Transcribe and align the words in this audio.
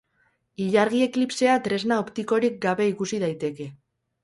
Ilargi-eklipsea 0.63 1.59
tresna 1.69 1.99
optikorik 2.05 2.59
gabe 2.67 2.91
ikusi 2.95 3.23
daiteke. 3.27 3.71